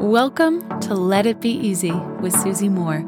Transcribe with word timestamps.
Welcome 0.00 0.80
to 0.80 0.94
Let 0.94 1.26
It 1.26 1.42
Be 1.42 1.50
Easy 1.50 1.92
with 1.92 2.32
Susie 2.32 2.70
Moore. 2.70 3.00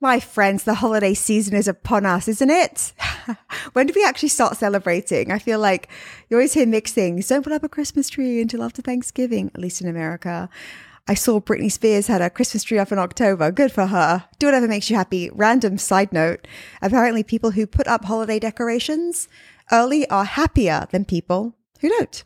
My 0.00 0.18
friends, 0.18 0.64
the 0.64 0.74
holiday 0.74 1.14
season 1.14 1.54
is 1.54 1.68
upon 1.68 2.04
us, 2.04 2.26
isn't 2.26 2.50
it? 2.50 2.92
when 3.74 3.86
do 3.86 3.92
we 3.94 4.04
actually 4.04 4.28
start 4.28 4.56
celebrating? 4.56 5.30
I 5.30 5.38
feel 5.38 5.60
like 5.60 5.88
you 6.28 6.36
always 6.36 6.54
hear 6.54 6.66
mixed 6.66 6.96
things. 6.96 7.28
Don't 7.28 7.44
put 7.44 7.52
up 7.52 7.62
a 7.62 7.68
Christmas 7.68 8.10
tree 8.10 8.42
until 8.42 8.64
after 8.64 8.82
Thanksgiving, 8.82 9.52
at 9.54 9.60
least 9.60 9.80
in 9.80 9.88
America. 9.88 10.48
I 11.06 11.14
saw 11.14 11.38
Britney 11.38 11.70
Spears 11.70 12.08
had 12.08 12.22
a 12.22 12.30
Christmas 12.30 12.64
tree 12.64 12.78
up 12.78 12.90
in 12.90 12.98
October. 12.98 13.52
Good 13.52 13.70
for 13.70 13.86
her. 13.86 14.24
Do 14.40 14.48
whatever 14.48 14.66
makes 14.66 14.90
you 14.90 14.96
happy. 14.96 15.30
Random 15.32 15.78
side 15.78 16.12
note. 16.12 16.48
Apparently 16.82 17.22
people 17.22 17.52
who 17.52 17.68
put 17.68 17.86
up 17.86 18.06
holiday 18.06 18.40
decorations 18.40 19.28
early 19.72 20.08
are 20.08 20.24
happier 20.24 20.86
than 20.90 21.04
people 21.04 21.56
who 21.80 21.88
don't. 21.88 22.24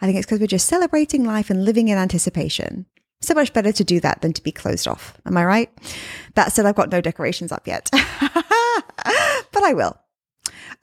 I 0.00 0.06
think 0.06 0.16
it's 0.16 0.26
because 0.26 0.40
we're 0.40 0.46
just 0.46 0.68
celebrating 0.68 1.24
life 1.24 1.50
and 1.50 1.64
living 1.64 1.88
in 1.88 1.98
anticipation. 1.98 2.86
So 3.20 3.34
much 3.34 3.52
better 3.52 3.70
to 3.72 3.84
do 3.84 4.00
that 4.00 4.22
than 4.22 4.32
to 4.32 4.42
be 4.42 4.50
closed 4.52 4.88
off. 4.88 5.18
Am 5.26 5.36
I 5.36 5.44
right? 5.44 5.70
That 6.34 6.52
said, 6.52 6.64
I've 6.64 6.74
got 6.74 6.90
no 6.90 7.02
decorations 7.02 7.52
up 7.52 7.66
yet, 7.66 7.90
but 7.92 9.62
I 9.62 9.74
will. 9.74 9.98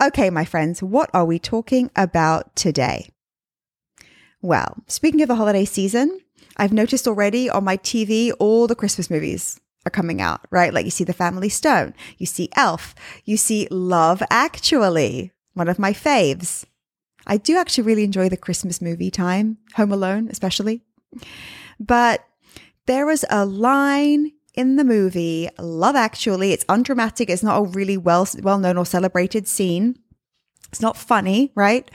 Okay, 0.02 0.30
my 0.30 0.45
friends, 0.45 0.84
what 0.84 1.09
are 1.16 1.25
we 1.25 1.39
talking 1.39 1.89
about 1.95 2.55
today? 2.55 3.09
Well, 4.44 4.83
speaking 4.88 5.23
of 5.23 5.27
the 5.27 5.35
holiday 5.35 5.66
season, 5.66 6.19
I've 6.58 6.73
noticed 6.73 7.08
already 7.08 7.49
on 7.49 7.63
my 7.63 7.77
TV, 7.77 8.31
all 8.39 8.67
the 8.67 8.75
Christmas 8.75 9.09
movies 9.09 9.59
are 9.88 9.91
coming 9.91 10.22
out, 10.22 10.41
right? 10.52 10.72
Like 10.72 10.85
you 10.85 10.91
see 10.91 11.03
The 11.03 11.13
Family 11.13 11.49
Stone, 11.49 11.95
you 12.19 12.27
see 12.27 12.49
Elf, 12.55 12.94
you 13.25 13.38
see 13.38 13.67
Love 13.72 14.22
Actually, 14.30 15.31
one 15.57 15.67
of 15.67 15.79
my 15.79 15.91
faves. 15.91 16.66
I 17.25 17.38
do 17.38 17.57
actually 17.57 17.84
really 17.84 18.03
enjoy 18.03 18.29
the 18.29 18.38
Christmas 18.38 18.81
movie 18.81 19.11
time, 19.11 19.58
Home 19.75 19.91
Alone, 19.91 20.30
especially. 20.30 20.83
But 21.80 22.23
there 22.86 23.05
was 23.05 23.25
a 23.30 23.45
line 23.45 24.31
in 24.53 24.78
the 24.78 24.83
movie 24.83 25.50
Love 25.59 25.95
Actually. 25.95 26.52
It's 26.53 26.66
undramatic. 26.69 27.30
It's 27.30 27.44
not 27.44 27.59
a 27.59 27.69
really 27.69 27.97
well 27.97 28.28
well 28.41 28.59
known 28.59 28.78
or 28.78 28.85
celebrated 28.85 29.47
scene. 29.47 30.00
It's 30.69 30.81
not 30.81 30.97
funny, 30.97 31.52
right? 31.55 31.89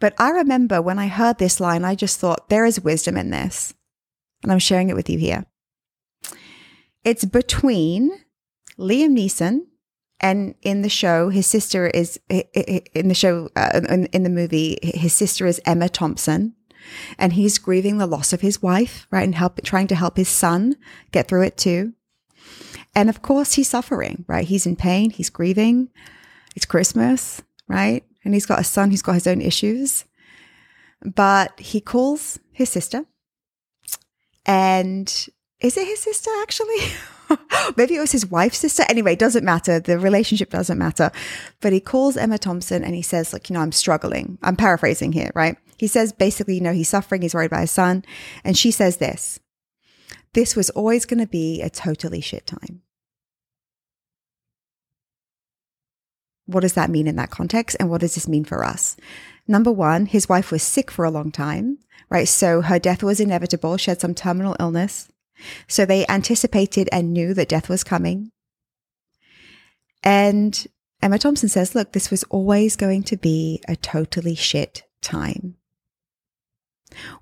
But 0.00 0.14
I 0.18 0.30
remember 0.30 0.80
when 0.80 0.98
I 0.98 1.08
heard 1.08 1.38
this 1.38 1.60
line, 1.60 1.84
I 1.84 1.94
just 1.94 2.20
thought 2.20 2.48
there 2.48 2.64
is 2.64 2.80
wisdom 2.80 3.16
in 3.16 3.30
this, 3.30 3.74
and 4.42 4.52
I'm 4.52 4.60
sharing 4.60 4.90
it 4.90 4.94
with 4.94 5.10
you 5.10 5.18
here. 5.18 5.46
It's 7.04 7.24
between 7.24 8.10
Liam 8.78 9.16
Neeson 9.18 9.62
and 10.20 10.54
in 10.62 10.82
the 10.82 10.88
show, 10.88 11.28
his 11.28 11.46
sister 11.46 11.86
is 11.86 12.18
in 12.28 13.08
the 13.08 13.14
show 13.14 13.50
uh, 13.54 13.80
in, 13.88 14.06
in 14.06 14.22
the 14.24 14.30
movie. 14.30 14.78
His 14.82 15.12
sister 15.12 15.46
is 15.46 15.60
Emma 15.64 15.88
Thompson, 15.88 16.54
and 17.18 17.34
he's 17.34 17.58
grieving 17.58 17.98
the 17.98 18.06
loss 18.06 18.32
of 18.32 18.40
his 18.40 18.60
wife, 18.60 19.06
right? 19.10 19.22
And 19.22 19.34
help, 19.34 19.62
trying 19.62 19.86
to 19.88 19.94
help 19.94 20.16
his 20.16 20.28
son 20.28 20.76
get 21.12 21.28
through 21.28 21.42
it 21.42 21.56
too. 21.56 21.92
And 22.94 23.08
of 23.08 23.22
course, 23.22 23.52
he's 23.54 23.68
suffering, 23.68 24.24
right? 24.26 24.46
He's 24.46 24.66
in 24.66 24.74
pain. 24.74 25.10
He's 25.10 25.30
grieving. 25.30 25.90
It's 26.56 26.66
Christmas, 26.66 27.40
right? 27.68 28.04
And 28.24 28.34
he's 28.34 28.46
got 28.46 28.60
a 28.60 28.64
son 28.64 28.90
who's 28.90 29.02
got 29.02 29.12
his 29.12 29.26
own 29.28 29.40
issues. 29.40 30.04
But 31.04 31.60
he 31.60 31.80
calls 31.80 32.40
his 32.50 32.70
sister. 32.70 33.04
And 34.44 35.06
is 35.60 35.76
it 35.76 35.86
his 35.86 36.00
sister 36.00 36.30
actually? 36.42 36.92
Maybe 37.76 37.96
it 37.96 38.00
was 38.00 38.12
his 38.12 38.26
wife's 38.26 38.58
sister. 38.58 38.84
Anyway, 38.88 39.16
doesn't 39.16 39.44
matter. 39.44 39.80
The 39.80 39.98
relationship 39.98 40.50
doesn't 40.50 40.78
matter. 40.78 41.10
But 41.60 41.72
he 41.72 41.80
calls 41.80 42.16
Emma 42.16 42.38
Thompson 42.38 42.84
and 42.84 42.94
he 42.94 43.02
says, 43.02 43.32
like, 43.32 43.50
you 43.50 43.54
know, 43.54 43.60
I'm 43.60 43.72
struggling. 43.72 44.38
I'm 44.42 44.56
paraphrasing 44.56 45.12
here, 45.12 45.30
right? 45.34 45.56
He 45.76 45.86
says 45.86 46.12
basically, 46.12 46.54
you 46.54 46.60
know, 46.60 46.72
he's 46.72 46.88
suffering. 46.88 47.22
He's 47.22 47.34
worried 47.34 47.46
about 47.46 47.60
his 47.60 47.70
son. 47.70 48.04
And 48.44 48.56
she 48.56 48.70
says 48.70 48.96
this, 48.96 49.40
this 50.34 50.56
was 50.56 50.70
always 50.70 51.04
going 51.04 51.20
to 51.20 51.26
be 51.26 51.62
a 51.62 51.70
totally 51.70 52.20
shit 52.20 52.46
time. 52.46 52.82
What 56.46 56.60
does 56.60 56.72
that 56.74 56.90
mean 56.90 57.06
in 57.06 57.16
that 57.16 57.30
context? 57.30 57.76
And 57.78 57.90
what 57.90 58.00
does 58.00 58.14
this 58.14 58.26
mean 58.26 58.44
for 58.44 58.64
us? 58.64 58.96
Number 59.46 59.70
one, 59.70 60.06
his 60.06 60.28
wife 60.28 60.50
was 60.50 60.62
sick 60.62 60.90
for 60.90 61.04
a 61.04 61.10
long 61.10 61.30
time, 61.30 61.78
right? 62.08 62.26
So 62.26 62.62
her 62.62 62.78
death 62.78 63.02
was 63.02 63.20
inevitable. 63.20 63.76
She 63.76 63.90
had 63.90 64.00
some 64.00 64.14
terminal 64.14 64.56
illness. 64.58 65.08
So 65.66 65.84
they 65.84 66.06
anticipated 66.08 66.88
and 66.92 67.12
knew 67.12 67.34
that 67.34 67.48
death 67.48 67.68
was 67.68 67.84
coming. 67.84 68.32
And 70.02 70.66
Emma 71.00 71.18
Thompson 71.18 71.48
says, 71.48 71.74
look, 71.74 71.92
this 71.92 72.10
was 72.10 72.24
always 72.24 72.76
going 72.76 73.02
to 73.04 73.16
be 73.16 73.62
a 73.68 73.76
totally 73.76 74.34
shit 74.34 74.82
time. 75.00 75.56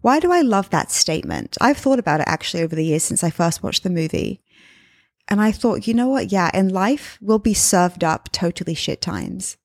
Why 0.01 0.21
do 0.21 0.33
I 0.33 0.41
love 0.41 0.71
that 0.71 0.91
statement? 0.91 1.57
I've 1.61 1.79
thought 1.79 1.99
about 1.99 2.21
it 2.21 2.29
actually 2.29 2.63
over 2.63 2.77
the 2.77 2.85
years 2.85 3.03
since 3.03 3.25
I 3.25 3.31
first 3.31 3.63
watched 3.63 3.83
the 3.83 3.91
movie. 3.91 4.41
And 5.29 5.41
I 5.41 5.51
thought, 5.51 5.87
you 5.87 5.95
know 5.95 6.09
what? 6.09 6.31
Yeah, 6.31 6.51
in 6.55 6.69
life, 6.69 7.19
we'll 7.21 7.41
be 7.41 7.55
served 7.55 8.05
up 8.05 8.31
totally 8.31 8.75
shit 8.75 9.01
times. 9.01 9.57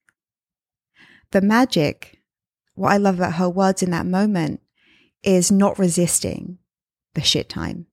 The 1.31 1.41
magic, 1.41 2.19
what 2.73 2.91
I 2.91 2.97
love 2.97 3.15
about 3.15 3.35
her 3.35 3.49
words 3.49 3.83
in 3.83 3.91
that 3.91 4.07
moment, 4.07 4.61
is 5.23 5.51
not 5.51 5.77
resisting 5.77 6.57
the 7.13 7.21
shit 7.21 7.47
time. 7.47 7.85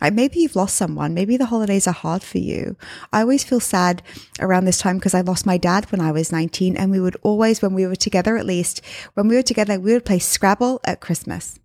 Like 0.00 0.14
maybe 0.14 0.40
you've 0.40 0.56
lost 0.56 0.76
someone. 0.76 1.14
Maybe 1.14 1.36
the 1.36 1.46
holidays 1.46 1.86
are 1.86 1.92
hard 1.92 2.22
for 2.22 2.38
you. 2.38 2.76
I 3.12 3.20
always 3.20 3.44
feel 3.44 3.60
sad 3.60 4.02
around 4.38 4.64
this 4.64 4.78
time 4.78 4.98
because 4.98 5.14
I 5.14 5.22
lost 5.22 5.46
my 5.46 5.58
dad 5.58 5.90
when 5.90 6.00
I 6.00 6.12
was 6.12 6.30
19 6.30 6.76
and 6.76 6.90
we 6.90 7.00
would 7.00 7.16
always, 7.22 7.60
when 7.60 7.74
we 7.74 7.86
were 7.86 7.96
together 7.96 8.36
at 8.36 8.46
least, 8.46 8.80
when 9.14 9.28
we 9.28 9.34
were 9.34 9.42
together, 9.42 9.78
we 9.78 9.92
would 9.92 10.04
play 10.04 10.18
Scrabble 10.18 10.80
at 10.84 11.00
Christmas. 11.00 11.58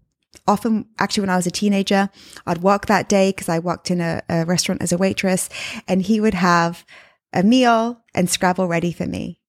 Often, 0.48 0.88
actually, 1.00 1.22
when 1.22 1.30
I 1.30 1.36
was 1.36 1.48
a 1.48 1.52
teenager, 1.52 2.10
I'd 2.46 2.64
work 2.64 2.88
that 2.88 3.08
day 3.08 3.30
because 3.30 3.50
I 3.50 3.60
worked 3.60 3.92
in 3.92 4.02
a, 4.02 4.22
a 4.28 4.46
restaurant 4.46 4.82
as 4.82 4.92
a 4.92 4.98
waitress 4.98 5.48
and 5.88 6.02
he 6.02 6.20
would 6.20 6.34
have 6.34 6.86
a 7.32 7.44
meal 7.44 8.04
and 8.16 8.30
Scrabble 8.30 8.68
ready 8.68 8.92
for 8.92 9.06
me. 9.06 9.40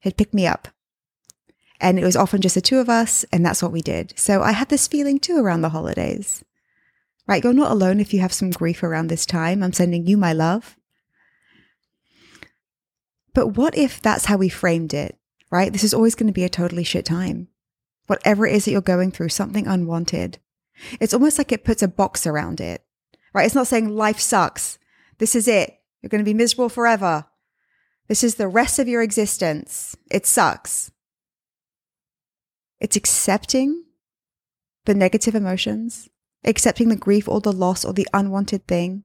He'd 0.00 0.16
pick 0.16 0.32
me 0.32 0.46
up. 0.46 0.68
And 1.78 1.98
it 1.98 2.04
was 2.04 2.16
often 2.16 2.40
just 2.40 2.54
the 2.54 2.62
two 2.62 2.78
of 2.78 2.88
us, 2.88 3.24
and 3.24 3.44
that's 3.44 3.62
what 3.62 3.72
we 3.72 3.82
did. 3.82 4.14
So 4.16 4.40
I 4.40 4.52
had 4.52 4.70
this 4.70 4.88
feeling 4.88 5.18
too 5.18 5.36
around 5.36 5.60
the 5.60 5.68
holidays 5.68 6.42
right? 7.26 7.42
You're 7.42 7.52
not 7.52 7.72
alone 7.72 8.00
if 8.00 8.14
you 8.14 8.20
have 8.20 8.32
some 8.32 8.50
grief 8.50 8.82
around 8.82 9.08
this 9.08 9.26
time. 9.26 9.62
I'm 9.62 9.72
sending 9.72 10.06
you 10.06 10.16
my 10.16 10.32
love. 10.32 10.76
But 13.34 13.48
what 13.48 13.76
if 13.76 14.00
that's 14.00 14.26
how 14.26 14.36
we 14.36 14.48
framed 14.48 14.94
it, 14.94 15.18
right? 15.50 15.72
This 15.72 15.84
is 15.84 15.92
always 15.92 16.14
going 16.14 16.28
to 16.28 16.32
be 16.32 16.44
a 16.44 16.48
totally 16.48 16.84
shit 16.84 17.04
time. 17.04 17.48
Whatever 18.06 18.46
it 18.46 18.54
is 18.54 18.64
that 18.64 18.70
you're 18.70 18.80
going 18.80 19.10
through, 19.10 19.30
something 19.30 19.66
unwanted. 19.66 20.38
It's 21.00 21.12
almost 21.12 21.38
like 21.38 21.52
it 21.52 21.64
puts 21.64 21.82
a 21.82 21.88
box 21.88 22.26
around 22.26 22.60
it, 22.60 22.84
right? 23.34 23.44
It's 23.44 23.54
not 23.54 23.66
saying 23.66 23.94
life 23.94 24.20
sucks. 24.20 24.78
This 25.18 25.34
is 25.34 25.48
it. 25.48 25.78
You're 26.00 26.08
going 26.08 26.24
to 26.24 26.28
be 26.28 26.34
miserable 26.34 26.68
forever. 26.68 27.26
This 28.08 28.22
is 28.22 28.36
the 28.36 28.48
rest 28.48 28.78
of 28.78 28.86
your 28.86 29.02
existence. 29.02 29.96
It 30.10 30.26
sucks. 30.26 30.92
It's 32.78 32.96
accepting 32.96 33.84
the 34.84 34.94
negative 34.94 35.34
emotions 35.34 36.08
accepting 36.46 36.88
the 36.88 36.96
grief 36.96 37.28
or 37.28 37.40
the 37.40 37.52
loss 37.52 37.84
or 37.84 37.92
the 37.92 38.08
unwanted 38.14 38.66
thing. 38.66 39.04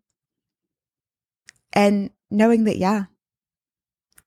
And 1.73 2.11
knowing 2.29 2.65
that, 2.65 2.77
yeah, 2.77 3.05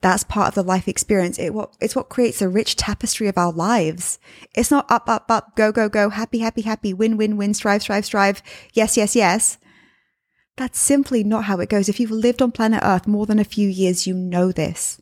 that's 0.01 0.25
part 0.25 0.49
of 0.49 0.55
the 0.55 0.63
life 0.63 0.87
experience. 0.87 1.39
It, 1.39 1.55
what, 1.55 1.75
it's 1.81 1.97
what 1.97 2.11
creates 2.11 2.43
a 2.43 2.49
rich 2.49 2.77
tapestry 2.77 3.27
of 3.27 3.39
our 3.39 3.53
lives. 3.53 4.19
It's 4.55 4.71
not 4.71 4.91
up, 4.91 5.09
up, 5.09 5.31
up, 5.31 5.57
go, 5.57 5.73
go, 5.73 5.89
go, 5.89 6.11
happy, 6.11 6.41
happy, 6.41 6.63
happy, 6.63 6.93
win, 6.93 7.17
win, 7.17 7.37
win, 7.37 7.55
strive, 7.55 7.83
strive, 7.83 8.05
strive, 8.05 8.43
yes, 8.75 8.97
yes, 8.97 9.17
yes. 9.17 9.59
That's 10.57 10.79
simply 10.79 11.25
not 11.25 11.45
how 11.45 11.59
it 11.59 11.69
goes. 11.69 11.89
If 11.89 11.99
you've 11.99 12.11
lived 12.11 12.43
on 12.43 12.53
planet 12.53 12.81
Earth 12.83 13.07
more 13.07 13.27
than 13.27 13.39
a 13.39 13.45
few 13.45 13.69
years, 13.69 14.07
you 14.07 14.15
know 14.15 14.53
this. 14.53 15.01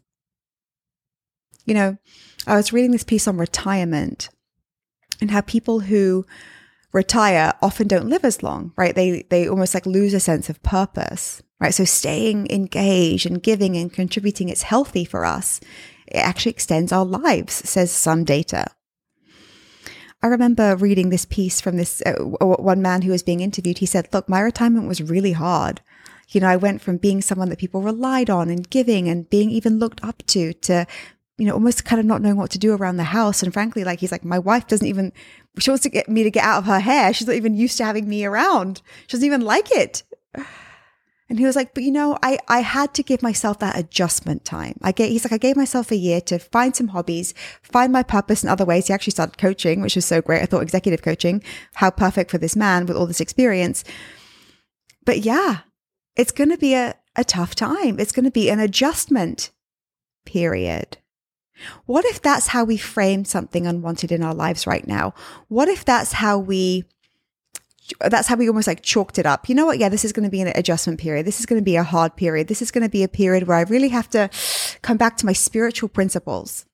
You 1.65 1.75
know, 1.75 1.97
I 2.47 2.57
was 2.57 2.73
reading 2.73 2.93
this 2.93 3.05
piece 3.05 3.29
on 3.29 3.37
retirement 3.37 4.29
and 5.21 5.31
how 5.31 5.41
people 5.41 5.81
who 5.81 6.27
retire 6.93 7.53
often 7.63 7.89
don't 7.89 8.09
live 8.09 8.25
as 8.25 8.43
long, 8.43 8.73
right? 8.77 8.95
They 8.95 9.23
they 9.31 9.49
almost 9.49 9.75
like 9.75 9.87
lose 9.87 10.15
a 10.15 10.21
sense 10.21 10.49
of 10.49 10.63
purpose, 10.63 11.43
right? 11.61 11.75
So 11.75 11.85
staying 11.85 12.51
engaged 12.51 13.27
and 13.27 13.43
giving 13.43 13.77
and 13.77 13.93
contributing 13.93 14.49
it's 14.49 14.63
healthy 14.63 15.05
for 15.05 15.25
us. 15.25 15.61
It 16.07 16.19
actually 16.19 16.53
extends 16.53 16.93
our 16.93 17.05
lives, 17.05 17.55
says 17.55 17.91
some 17.91 18.25
data. 18.25 18.67
I 20.23 20.29
remember 20.29 20.77
reading 20.77 21.11
this 21.11 21.25
piece 21.25 21.61
from 21.61 21.77
this 21.77 22.01
uh, 22.07 22.13
one 22.23 22.81
man 22.81 23.03
who 23.03 23.11
was 23.11 23.25
being 23.25 23.41
interviewed. 23.41 23.79
He 23.79 23.87
said, 23.87 24.09
"Look, 24.13 24.29
my 24.29 24.41
retirement 24.41 24.87
was 24.87 25.03
really 25.03 25.33
hard. 25.33 25.81
You 26.29 26.41
know, 26.41 26.49
I 26.49 26.57
went 26.57 26.81
from 26.81 26.97
being 26.99 27.21
someone 27.21 27.49
that 27.49 27.59
people 27.59 27.83
relied 27.83 28.31
on 28.31 28.49
and 28.49 28.69
giving 28.71 29.09
and 29.09 29.29
being 29.29 29.51
even 29.51 29.79
looked 29.79 30.03
up 30.05 30.23
to 30.29 30.53
to 30.53 30.87
you 31.39 31.47
know, 31.47 31.55
almost 31.55 31.85
kind 31.85 31.99
of 31.99 32.07
not 32.07 32.21
knowing 32.21 32.37
what 32.37 32.51
to 32.51 32.59
do 32.59 32.75
around 32.75 32.97
the 32.97 33.05
house. 33.05 33.43
And 33.43 33.53
frankly, 33.53 33.85
like 33.85 34.01
he's 34.01 34.13
like, 34.13 34.25
my 34.25 34.39
wife 34.39 34.67
doesn't 34.67 34.87
even, 34.87 35.13
she 35.59 35.71
wants 35.71 35.83
to 35.83 35.89
get 35.89 36.09
me 36.09 36.23
to 36.23 36.31
get 36.31 36.45
out 36.45 36.59
of 36.59 36.65
her 36.67 36.81
hair. 36.81 37.13
She's 37.13 37.27
not 37.27 37.37
even 37.37 37.55
used 37.55 37.79
to 37.79 37.85
having 37.85 38.09
me 38.09 38.25
around. 38.25 38.83
She 39.07 39.17
doesn't 39.17 39.27
even 39.27 39.41
like 39.41 39.71
it. 39.73 40.03
And 41.29 41.39
he 41.39 41.47
was 41.47 41.57
like, 41.57 41.73
but 41.73 41.83
you 41.83 41.91
know, 41.91 42.19
I, 42.23 42.39
I 42.47 42.61
had 42.61 42.93
to 42.93 43.03
give 43.03 43.23
myself 43.23 43.59
that 43.61 43.79
adjustment 43.79 44.45
time. 44.45 44.79
I 44.83 44.93
gave, 44.93 45.09
he's 45.09 45.25
like, 45.25 45.33
I 45.33 45.39
gave 45.39 45.57
myself 45.57 45.91
a 45.91 45.97
year 45.97 46.21
to 46.21 46.39
find 46.39 46.77
some 46.77 46.89
hobbies, 46.89 47.33
find 47.63 47.91
my 47.91 48.03
purpose 48.03 48.43
in 48.43 48.51
other 48.51 48.67
ways. 48.67 48.89
He 48.89 48.93
actually 48.93 49.13
started 49.13 49.39
coaching, 49.39 49.81
which 49.81 49.97
is 49.97 50.05
so 50.05 50.21
great. 50.21 50.43
I 50.43 50.47
thought 50.47 50.63
executive 50.63 51.01
coaching, 51.01 51.43
how 51.75 51.91
perfect 51.91 52.31
for 52.31 52.37
this 52.37 52.55
man 52.55 52.85
with 52.85 52.99
all 52.99 53.07
this 53.07 53.23
experience. 53.23 53.83
But 55.07 55.21
yeah, 55.21 55.61
it's 56.17 56.33
going 56.33 56.51
to 56.51 56.59
be 56.59 56.75
a, 56.75 56.97
a 57.17 57.25
tough 57.25 57.55
time. 57.55 57.99
It's 57.99 58.13
going 58.13 58.27
to 58.27 58.31
be 58.31 58.51
an 58.51 58.61
adjustment 58.61 59.51
period. 60.27 60.99
What 61.87 62.05
if 62.05 62.21
that's 62.21 62.49
how 62.49 62.65
we 62.65 62.77
frame 62.77 63.25
something 63.25 63.67
unwanted 63.67 64.11
in 64.11 64.23
our 64.23 64.35
lives 64.35 64.67
right 64.67 64.87
now? 64.87 65.15
What 65.49 65.69
if 65.69 65.85
that's 65.85 66.13
how 66.13 66.39
we 66.39 66.85
that's 68.01 68.29
how 68.29 68.37
we 68.37 68.49
almost 68.49 68.69
like 68.69 68.83
chalked 68.83 69.19
it 69.19 69.27
up. 69.27 69.49
You 69.49 69.55
know 69.55 69.67
what? 69.67 69.79
Yeah, 69.79 69.89
this 69.89 70.05
is 70.05 70.13
going 70.13 70.25
to 70.25 70.31
be 70.31 70.41
an 70.41 70.53
adjustment 70.55 71.01
period. 71.01 71.27
This 71.27 71.41
is 71.41 71.47
going 71.47 71.61
to 71.61 71.65
be 71.65 71.77
a 71.77 71.83
hard 71.83 72.17
period. 72.17 72.49
This 72.49 72.63
is 72.63 72.71
going 72.71 72.85
to 72.85 72.91
be 72.91 73.03
a 73.03 73.09
period 73.09 73.47
where 73.47 73.57
I 73.57 73.63
really 73.63 73.89
have 73.89 74.09
to 74.11 74.31
come 74.83 74.97
back 74.97 75.17
to 75.19 75.27
my 75.27 75.33
spiritual 75.33 75.89
principles. 75.89 76.65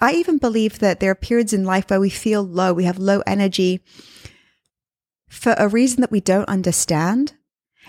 I 0.00 0.14
even 0.14 0.38
believe 0.38 0.80
that 0.80 1.00
there 1.00 1.10
are 1.10 1.16
periods 1.16 1.52
in 1.52 1.64
life 1.64 1.88
where 1.88 2.00
we 2.00 2.10
feel 2.10 2.42
low, 2.42 2.72
we 2.72 2.84
have 2.84 2.98
low 2.98 3.22
energy 3.26 3.80
for 5.28 5.54
a 5.56 5.68
reason 5.68 6.00
that 6.00 6.10
we 6.10 6.20
don't 6.20 6.48
understand. 6.48 7.34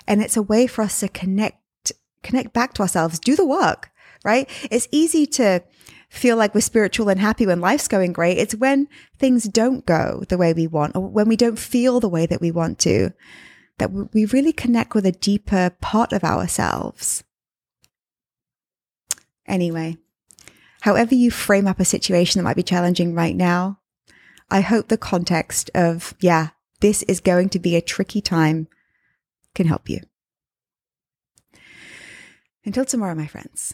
And 0.07 0.21
it's 0.21 0.37
a 0.37 0.43
way 0.43 0.67
for 0.67 0.83
us 0.83 0.99
to 0.99 1.07
connect, 1.07 1.91
connect 2.21 2.53
back 2.53 2.73
to 2.75 2.83
ourselves, 2.83 3.19
do 3.19 3.35
the 3.35 3.45
work, 3.45 3.89
right? 4.23 4.49
It's 4.71 4.87
easy 4.91 5.25
to 5.27 5.63
feel 6.09 6.37
like 6.37 6.53
we're 6.53 6.61
spiritual 6.61 7.09
and 7.09 7.19
happy 7.19 7.47
when 7.47 7.59
life's 7.59 7.87
going 7.87 8.13
great. 8.13 8.37
It's 8.37 8.55
when 8.55 8.87
things 9.17 9.45
don't 9.45 9.85
go 9.85 10.23
the 10.29 10.37
way 10.37 10.53
we 10.53 10.67
want 10.67 10.95
or 10.95 11.07
when 11.07 11.27
we 11.27 11.35
don't 11.35 11.57
feel 11.57 11.99
the 11.99 12.09
way 12.09 12.25
that 12.25 12.41
we 12.41 12.51
want 12.51 12.79
to 12.79 13.11
that 13.79 13.91
we 14.13 14.25
really 14.25 14.53
connect 14.53 14.93
with 14.93 15.05
a 15.05 15.11
deeper 15.11 15.71
part 15.81 16.13
of 16.13 16.23
ourselves. 16.23 17.23
Anyway, 19.47 19.97
however 20.81 21.15
you 21.15 21.31
frame 21.31 21.67
up 21.67 21.79
a 21.79 21.85
situation 21.85 22.39
that 22.39 22.43
might 22.43 22.55
be 22.55 22.63
challenging 22.63 23.15
right 23.15 23.35
now, 23.35 23.79
I 24.49 24.61
hope 24.61 24.87
the 24.87 24.97
context 24.97 25.71
of, 25.73 26.13
yeah, 26.19 26.49
this 26.79 27.01
is 27.03 27.19
going 27.19 27.49
to 27.49 27.59
be 27.59 27.75
a 27.75 27.81
tricky 27.81 28.21
time 28.21 28.67
can 29.55 29.65
help 29.65 29.89
you. 29.89 30.01
Until 32.65 32.85
tomorrow, 32.85 33.15
my 33.15 33.27
friends. 33.27 33.73